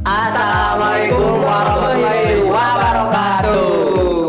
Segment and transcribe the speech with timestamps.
[0.00, 3.68] Assalamualaikum warahmatullahi wabarakatuh.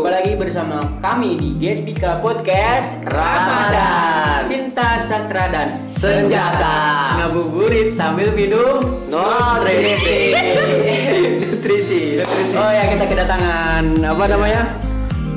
[0.04, 4.44] Kembali lagi bersama kami di GSPK Podcast Ramadan.
[4.44, 7.16] Cinta sastra dan senjata.
[7.16, 10.36] Ngabuburit sambil minum nutrisi.
[11.40, 12.20] nutrisi.
[12.52, 14.62] Oh ya kita kedatangan apa namanya?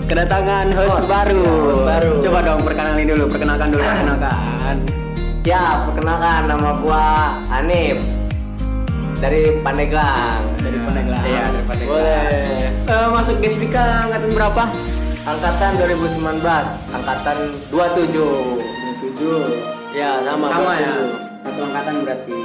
[0.04, 1.44] Kedatangan host, Host, baru.
[1.48, 2.12] host baru.
[2.20, 4.76] Coba dong perkenalin dulu, perkenalkan dulu, perkenalkan.
[5.48, 8.25] Ya, perkenalkan nama gua Hanif
[9.18, 10.42] dari Pandeglang.
[10.60, 11.24] Dari Pandeglang.
[11.24, 11.92] Iya, dari Pandeglang.
[11.92, 12.30] Boleh.
[12.86, 14.64] Eh, masuk GSPK angkatan berapa?
[15.26, 17.38] Angkatan 2019, angkatan
[17.72, 18.62] 27.
[19.18, 19.42] 7.
[19.92, 20.46] Ya, sama.
[20.48, 20.92] Sama ya.
[20.94, 21.10] 27.
[21.42, 22.40] Satu angkatan berarti.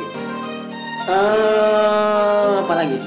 [1.11, 2.99] Eh, apa lagi?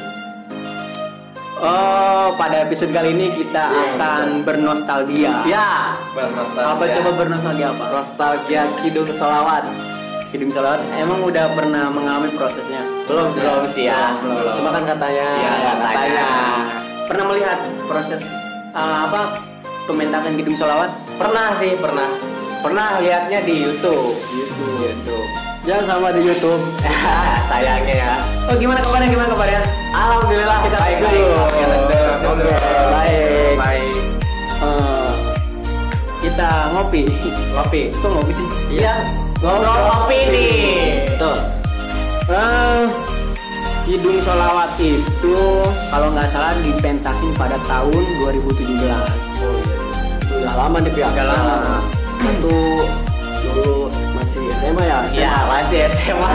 [1.63, 5.47] Oh, pada episode kali ini kita Iya, akan bernostalgia.
[5.47, 5.95] Ya,
[6.59, 7.85] Apa coba bernostalgia apa?
[7.89, 9.63] nostalgia Kidung Solawat.
[10.33, 12.81] Hidung salawat emang udah pernah mengalami prosesnya?
[13.05, 14.17] Belum, belum sih ya.
[14.17, 14.53] Belum, belum.
[14.57, 16.29] Cuma kan katanya, Iya, katanya.
[17.05, 18.25] Pernah melihat proses
[18.73, 19.37] eh, apa
[19.85, 20.89] pementasan Hidung Salawat?
[21.21, 22.09] Pernah sih, pernah.
[22.65, 24.17] Pernah lihatnya di YouTube.
[24.33, 24.73] YouTube.
[24.81, 25.27] YouTube.
[25.69, 26.63] Jangan sama di YouTube.
[27.53, 28.13] Sayangnya ya.
[28.49, 29.13] Oh gimana kabarnya?
[29.13, 29.61] Gimana kabarnya?
[29.93, 31.25] Alhamdulillah Kita baik baik.
[32.89, 33.32] Baik.
[36.33, 37.05] Kita ngopi.
[37.53, 37.81] Ngopi.
[37.93, 38.47] Kok ngopi sih?
[38.73, 39.05] Iya.
[39.37, 41.05] Ngobrol kopi nih.
[41.13, 41.37] Betul.
[42.33, 42.83] Eh,
[43.85, 45.37] Kidung Solawat itu
[45.93, 48.65] kalau nggak salah dipentasin pada tahun 2017.
[49.45, 49.77] Oh iya.
[50.41, 51.13] Udah lama nih pihak.
[51.13, 51.55] Udah lama.
[52.25, 52.57] Itu
[53.45, 54.97] dulu masih SMA ya?
[55.13, 56.33] Iya, masih SMA.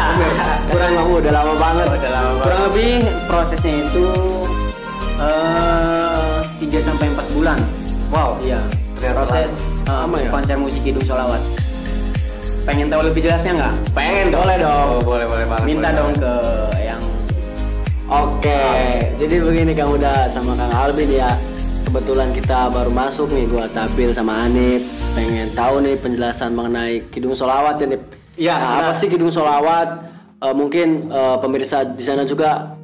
[0.70, 1.86] Kurang lebih udah lama banget.
[1.90, 2.44] Udah lama banget.
[2.46, 2.92] Kurang lebih
[3.26, 4.06] prosesnya itu
[5.18, 7.58] eh 3 sampai 4 bulan.
[8.14, 8.38] Wow.
[8.46, 8.62] Iya.
[8.98, 10.28] Proses lama ya?
[10.28, 11.40] konser musik Kidung Solawat.
[12.62, 13.74] Pengen tahu lebih jelasnya nggak?
[13.90, 14.44] Pengen dong.
[14.44, 14.88] Boleh dong.
[14.90, 15.64] Oh, boleh boleh banget.
[15.64, 16.32] Minta boleh dong ke
[16.78, 17.02] yang
[18.08, 18.60] Oke,
[19.16, 21.28] jadi begini Kang Uda sama Kang Albin ya.
[21.84, 24.80] Kebetulan kita baru masuk nih gua Sabil sama Anip.
[25.12, 28.02] Pengen tahu nih penjelasan mengenai Kidung Solawat ya Nip.
[28.38, 28.84] Iya, Nah, benar.
[28.86, 29.88] apa sih Kidung Solawat?
[30.38, 32.76] Eh, mungkin eh, pemirsa di sana juga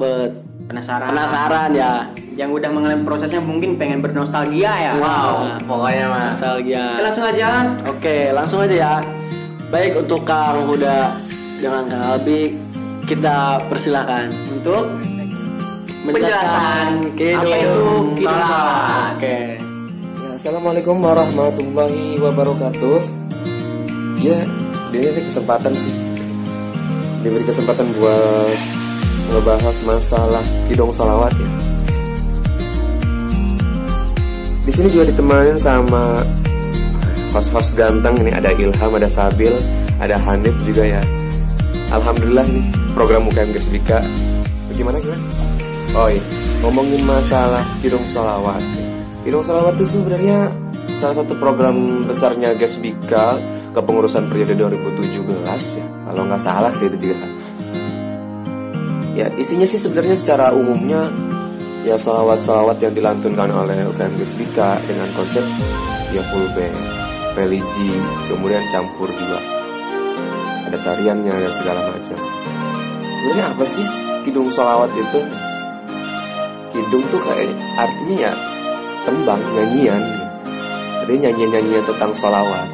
[0.66, 1.08] penasaran.
[1.08, 1.92] penasaran ya.
[2.34, 4.92] Yang udah mengalami prosesnya mungkin pengen bernostalgia ya.
[4.98, 5.54] Wow.
[5.54, 6.34] Nah, Pokoknya mas.
[6.34, 6.84] Nostalgia.
[6.98, 7.48] kita langsung aja.
[7.86, 8.94] Oke, langsung aja ya.
[9.70, 11.14] Baik untuk Kang Huda
[11.58, 12.58] dengan Kang Albi,
[13.06, 14.98] kita persilahkan untuk
[16.04, 17.86] Penjelasan Kidung apa itu.
[19.16, 19.38] Oke.
[20.20, 23.00] Ya, Assalamualaikum warahmatullahi wabarakatuh.
[24.20, 24.44] Ya,
[24.92, 25.94] ini sih kesempatan sih.
[27.24, 28.58] Diberi kesempatan buat
[29.32, 31.73] ngebahas masalah kidong salawat ya.
[34.64, 36.24] Di sini juga ditemani sama
[37.36, 39.52] host-host ganteng ini ada Ilham, ada Sabil,
[40.00, 41.02] ada Hanif juga ya.
[41.92, 42.64] Alhamdulillah nih
[42.96, 44.00] program UKM Gersbika.
[44.72, 45.20] Gimana gimana?
[45.94, 46.18] Oh iya,
[46.64, 48.58] ngomongin masalah kidong salawat.
[49.22, 50.48] Kidong salawat itu sebenarnya
[50.96, 53.36] salah satu program besarnya Gersbika
[53.76, 55.86] kepengurusan periode 2017 ya.
[56.08, 57.26] Kalau nggak salah sih itu juga.
[59.14, 61.12] Ya isinya sih sebenarnya secara umumnya
[61.84, 65.44] ya salawat-salawat yang dilantunkan oleh UKM Gersbika dengan konsep
[66.16, 66.76] ya full band,
[67.36, 67.92] religi,
[68.32, 69.38] kemudian campur juga
[70.64, 72.18] ada tariannya dan segala macam.
[73.20, 73.84] Sebenarnya apa sih
[74.24, 75.20] kidung salawat itu?
[76.72, 78.32] Kidung tuh kayak artinya ya
[79.04, 80.02] tembang, nyanyian.
[81.04, 82.68] Jadi nyanyian-nyanyian tentang salawat.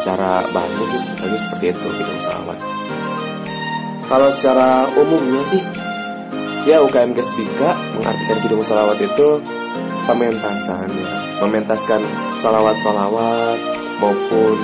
[0.00, 2.58] Secara bahan musik sebenarnya seperti itu kidung salawat.
[4.06, 5.60] Kalau secara umumnya sih
[6.66, 9.38] ya UKM Gesbika mengartikan kidung salawat itu
[10.10, 11.08] pementasan ya.
[11.46, 12.02] Mementaskan
[12.42, 13.58] salawat-salawat
[14.02, 14.56] maupun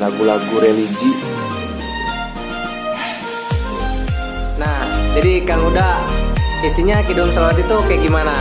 [0.00, 1.12] lagu-lagu religi
[4.58, 4.82] Nah,
[5.14, 6.02] jadi Kang Uda
[6.66, 8.34] isinya Kidung Solawat itu kayak gimana?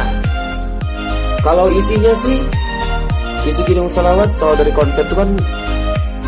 [1.46, 2.42] Kalau isinya sih
[3.46, 5.30] isi kidung salawat kalau dari konsep itu kan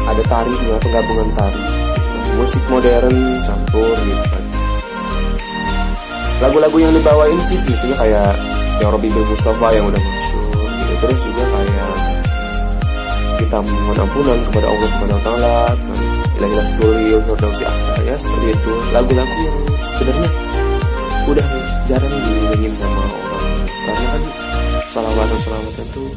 [0.08, 1.64] ada tarinya penggabungan tari
[2.40, 3.12] musik modern
[3.44, 4.39] campur gitu
[6.40, 8.32] lagu-lagu yang dibawain sih semestinya kayak
[8.80, 10.44] yang Robi Bil Mustafa yang udah masyur
[10.80, 10.94] gitu.
[11.04, 11.92] Terus juga kayak
[13.40, 15.56] kita mohon ampunan kepada Allah Subhanahu Wa Taala
[16.40, 17.06] ilah-ilah sekali
[17.60, 17.64] si
[18.08, 18.72] ya seperti itu.
[18.96, 19.58] Lagu-lagu yang
[20.00, 20.30] sebenarnya
[21.28, 21.46] udah
[21.92, 23.46] jarang dinyanyiin sama orang.
[23.68, 24.22] Karena kan
[24.96, 26.10] salawatan salawatan tuh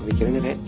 [0.00, 0.60] pemikirannya kayak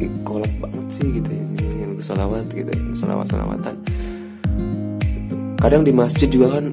[0.00, 1.44] "Ih, kolot banget sih gitu ya.
[1.90, 3.74] Lagu salawat gitu salawat salawatan
[5.60, 6.72] kadang di masjid juga kan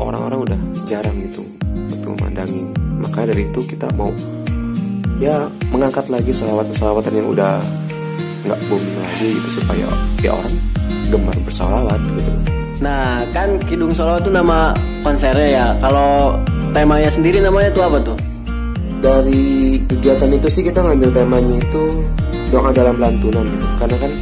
[0.00, 2.64] orang-orang udah jarang gitu untuk memandangi
[3.00, 4.10] makanya dari itu kita mau
[5.20, 7.60] ya mengangkat lagi salawatan-salawatan yang udah
[8.48, 9.86] nggak booming lagi gitu supaya
[10.24, 10.54] ya orang
[11.12, 12.32] gemar bersalawat gitu
[12.80, 14.72] Nah, kan Kidung Solo itu nama
[15.04, 15.66] konsernya ya.
[15.84, 16.40] Kalau
[16.72, 18.16] temanya sendiri namanya tuh apa tuh?
[19.00, 21.84] dari kegiatan itu sih kita ngambil temanya itu
[22.52, 24.12] doa dalam lantunan gitu karena kan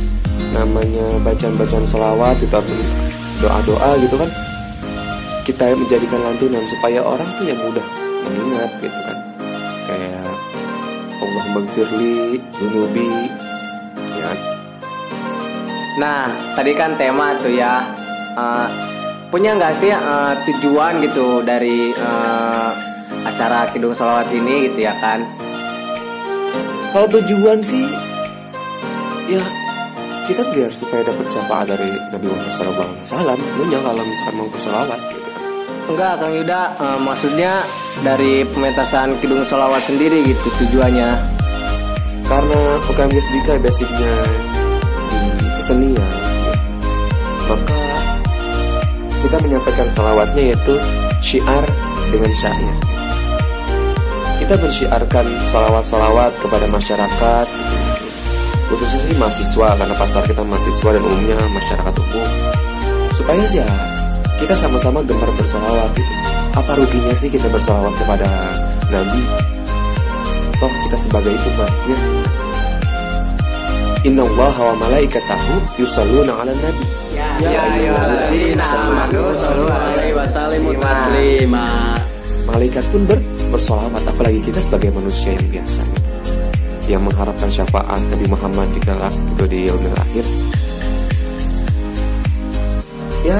[0.54, 2.58] namanya bacaan-bacaan sholawat itu
[3.42, 4.30] doa-doa gitu kan
[5.48, 7.86] kita menjadikan lantunan supaya orang tuh yang mudah
[8.28, 9.16] mengingat gitu kan
[9.88, 10.28] kayak
[11.24, 13.32] Allah magfirli dunubi
[14.12, 14.30] ya?
[15.96, 17.80] Nah, tadi kan tema tuh ya.
[18.36, 18.68] eh,
[19.32, 22.70] punya nggak sih eh, tujuan gitu dari eh,
[23.24, 25.24] acara Kidung Salawat ini gitu ya kan?
[26.92, 27.84] kalau tujuan sih
[29.28, 29.42] ya
[30.24, 32.52] kita biar supaya dapat syafaat dari Nabi Muhammad
[33.04, 35.27] SAW tentunya kalau misalkan mau bersolawat gitu
[35.88, 36.62] Enggak, Kang Yuda.
[36.76, 37.52] eh, maksudnya
[38.04, 41.38] dari pementasan Kidung Salawat sendiri gitu tujuannya.
[42.28, 44.12] karena UKM Gesbika basicnya
[45.40, 46.12] di kesenian
[47.48, 47.80] maka
[49.24, 50.76] kita menyampaikan salawatnya yaitu
[51.24, 51.64] syiar
[52.12, 52.74] dengan syair
[54.44, 57.46] kita mensyiarkan salawat-salawat kepada masyarakat
[58.68, 62.28] khususnya sih mahasiswa karena pasar kita mahasiswa dan umumnya masyarakat umum
[63.16, 63.64] supaya sih
[64.38, 66.14] kita sama-sama gemar bersolawat gitu.
[66.54, 68.26] apa ruginya sih kita bersolawat kepada
[68.88, 69.22] Nabi
[70.58, 71.98] toh kita sebagai umatnya
[74.06, 76.86] Inna Allah wa malaikatahu yusalluna ala nabi
[77.38, 81.66] Ya ayyuhalladzina amanu sallu alaihi wa sallimu taslima.
[82.50, 83.18] Malaikat pun ber
[83.54, 86.10] bersolawat apalagi kita sebagai manusia yang biasa gitu.
[86.94, 90.24] Yang mengharapkan syafaat Nabi Muhammad di kelak itu di yaumil akhir
[93.26, 93.38] Ya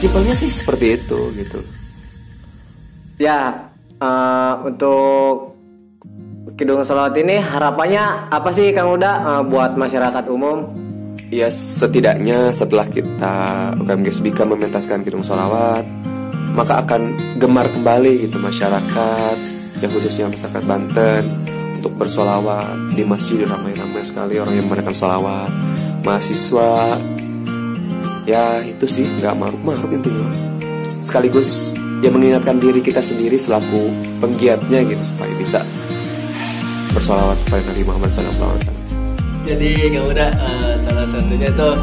[0.00, 1.60] Simpelnya sih seperti itu gitu
[3.20, 3.68] Ya,
[4.00, 5.60] eh, untuk
[6.56, 10.72] Kidung Salawat ini harapannya apa sih Kang Uda eh, buat masyarakat umum?
[11.28, 13.36] Ya setidaknya setelah kita
[13.76, 15.84] UKM Gesbika mementaskan Kidung Solawat
[16.56, 19.36] Maka akan gemar kembali gitu masyarakat
[19.84, 21.22] Ya khususnya masyarakat Banten
[21.76, 25.52] Untuk bersolawat Di masjid ramai-ramai sekali orang yang mengadakan solawat
[26.02, 26.96] Mahasiswa
[28.30, 30.30] Ya itu sih nggak maruk-maruk intinya.
[31.02, 33.90] Sekaligus ya mengingatkan diri kita sendiri selaku
[34.22, 35.60] penggiatnya gitu Supaya bisa
[36.94, 38.56] bersolawat kepada Nabi Muhammad SAW
[39.42, 41.74] Jadi kamu udah eh, salah satunya tuh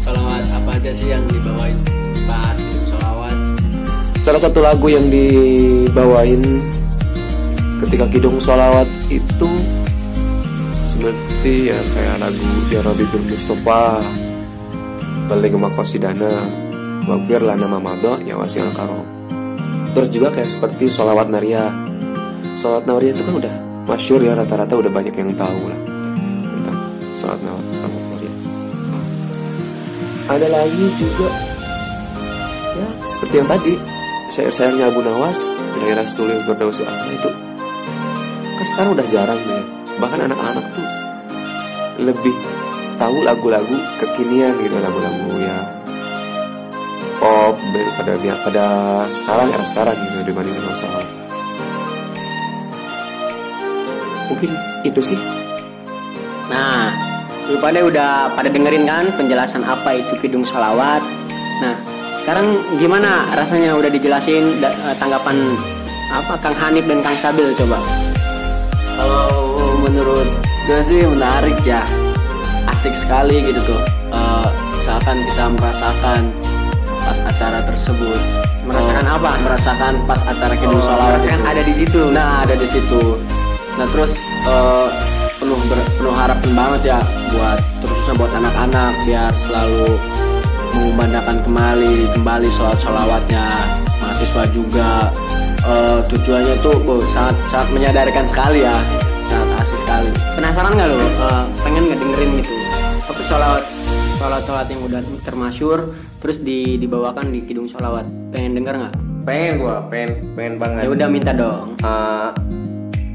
[0.00, 1.76] salawat apa aja sih yang dibawain?
[2.24, 3.36] Pas gitu salawat.
[4.24, 6.40] Salah satu lagu yang dibawain
[7.84, 9.50] ketika kidung sholawat itu
[10.88, 14.00] seperti ya kayak lagu Ya Rabbi bil Mustafa
[15.24, 16.28] Balik Makosidana
[17.08, 19.04] Wabir lana mamado ya wasil karo.
[19.92, 21.68] Terus juga kayak seperti sholawat Naria.
[22.60, 23.54] Sholawat Naria itu kan udah
[23.84, 25.80] masyur ya rata-rata udah banyak yang tahu lah
[26.48, 26.78] Tentang
[27.16, 28.32] sholawat Naria Sholawat Naria.
[30.28, 31.28] Ada lagi juga.
[32.74, 33.74] Ya seperti yang tadi
[34.34, 37.30] Syair-syairnya Abu Nawas Daerah Stulil Berdausi Allah itu.
[38.58, 39.64] Kan sekarang udah jarang deh
[40.02, 40.88] Bahkan anak-anak tuh
[42.02, 42.34] Lebih
[42.96, 45.58] tahu lagu-lagu kekinian gitu Lagu-lagu ya
[47.18, 48.12] Pop daripada
[48.44, 48.66] pada
[49.08, 51.04] sekarang era sekarang gitu dibanding dengan soal
[54.32, 54.50] Mungkin
[54.84, 55.20] itu sih
[56.44, 56.92] Nah,
[57.48, 61.00] lu pada udah pada dengerin kan penjelasan apa itu kidung salawat.
[61.64, 61.76] Nah,
[62.20, 62.46] sekarang
[62.76, 65.56] gimana rasanya udah dijelasin da- eh, tanggapan
[66.12, 67.80] apa Kang Hanif dan Kang Sabil coba?
[68.94, 69.32] Kalau
[69.82, 70.28] menurut
[70.68, 71.80] gue sih menarik ya,
[72.68, 73.82] asik sekali gitu tuh.
[74.10, 76.22] Eh, misalkan kita merasakan
[77.04, 78.20] pas acara tersebut,
[78.64, 79.30] Merasakan apa?
[79.44, 81.50] Merasakan pas acara kidung Oh, sholawat merasakan itu.
[81.52, 82.00] ada di situ.
[82.08, 83.02] Nah ada di situ.
[83.76, 84.10] Nah terus
[84.48, 84.88] eh,
[85.36, 89.86] penuh ber- penuh harapan banget ya buat terusnya buat anak-anak biar selalu
[90.72, 93.46] mengumandangkan kembali kembali sholat sholawatnya
[94.00, 95.12] mahasiswa juga
[95.64, 98.76] Eh, tujuannya tuh oh, sangat sangat menyadarkan sekali ya
[99.94, 100.96] sekali Penasaran nggak lo?
[100.98, 102.52] Eh, pengen nggak dengerin gitu?
[103.06, 103.64] Apa sholawat
[104.18, 105.78] sholawat sholawat yang udah termasyur
[106.18, 108.06] terus di, dibawakan di kidung sholawat?
[108.34, 108.94] Pengen denger nggak?
[109.24, 110.82] Pengen gua, pengen pengen banget.
[110.84, 111.78] Ya udah minta dong.
[111.78, 112.28] Eh,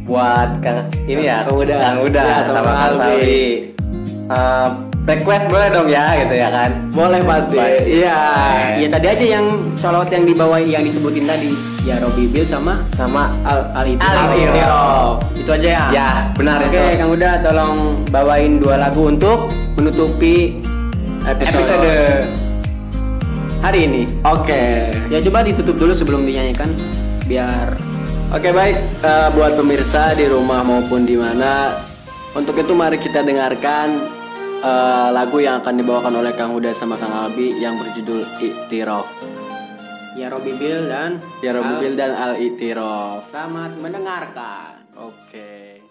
[0.08, 1.76] buat Kang ini ya, Kang Uda.
[1.78, 2.98] Kang Uda Ya, sama, sama Kang Albi.
[2.98, 4.89] Salbi.
[5.10, 6.70] Request boleh dong ya gitu ya kan?
[6.94, 7.58] boleh pasti.
[7.82, 8.22] Iya.
[8.78, 9.46] Ya tadi aja yang
[9.82, 11.50] sholawat yang dibawa yang disebutin tadi.
[11.82, 12.78] Ya Robi Bil sama?
[12.94, 13.90] Sama Al Al.
[15.34, 15.86] Itu aja ya.
[15.90, 17.02] Ya, benar Oke, itu.
[17.02, 20.62] Kang Uda tolong bawain dua lagu untuk menutupi
[21.26, 22.30] episode,
[23.66, 24.06] hari ini.
[24.22, 24.94] oke.
[25.10, 26.70] Ya coba ditutup dulu sebelum dinyanyikan
[27.26, 27.74] biar
[28.30, 28.78] Oke baik.
[29.02, 31.82] Eh, buat pemirsa di rumah maupun di mana
[32.38, 34.19] untuk itu mari kita dengarkan
[34.60, 39.08] eh, lagu yang akan dibawakan oleh Kang Huda sama Kang Albi yang berjudul Iktiraf.
[40.20, 43.32] Ya Robi Bil dan Ya Robi Bil dan Al Itirof.
[43.32, 44.84] Selamat mendengarkan.
[45.00, 45.80] Oke.
[45.80, 45.89] يا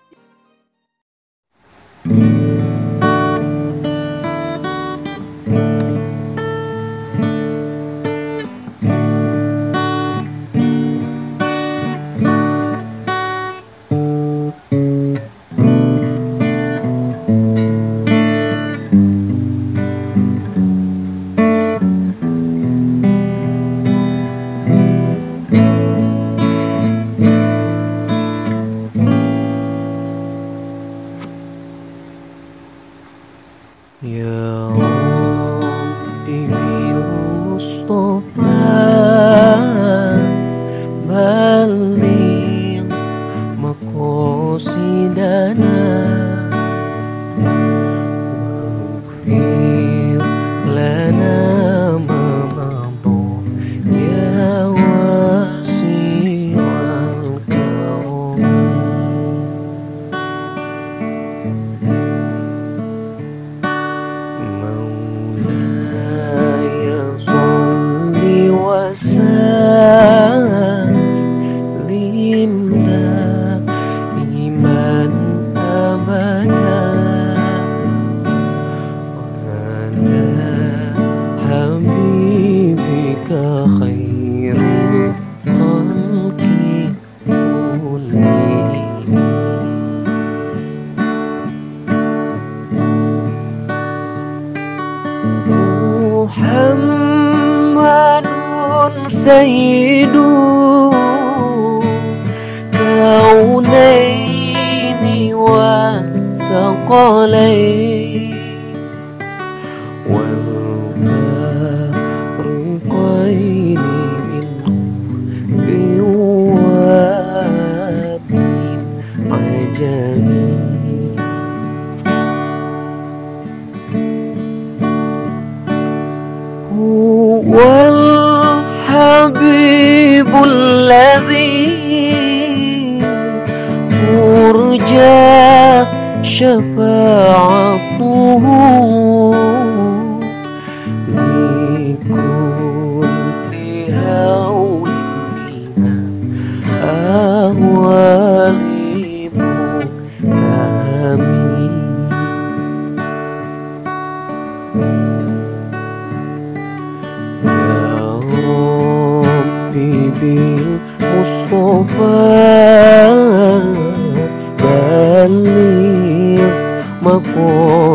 [110.08, 110.57] when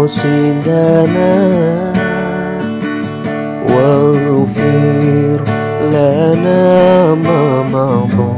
[0.04, 1.34] مقاصدنا
[3.70, 5.40] واغفر
[5.92, 8.34] لنا ما مضى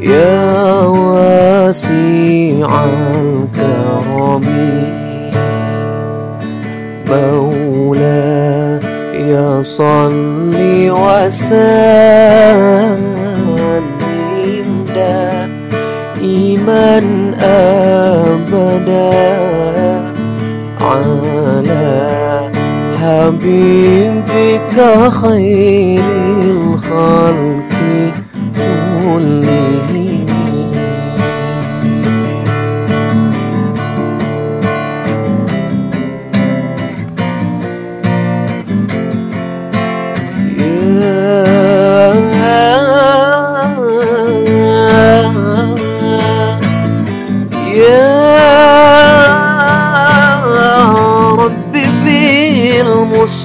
[0.00, 4.46] يا واسع الكرم
[7.10, 8.52] مولاي
[9.62, 10.54] صل
[10.90, 12.32] وسلم
[14.94, 16.92] دائما
[17.40, 18.21] ابدا
[23.42, 26.04] بيدك خير
[26.42, 27.72] الخلق
[28.56, 29.82] كلهم
[47.74, 47.74] Yeah.
[47.74, 48.21] yeah.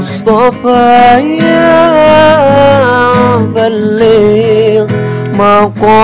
[0.00, 1.76] بالمصطفى يا
[3.36, 4.86] بلغ
[5.38, 6.00] مقاصدنا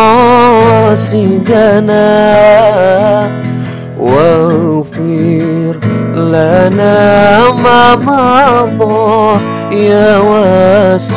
[4.01, 5.77] واغفر
[6.17, 9.41] لنا ما مضى
[9.73, 11.17] يا واسع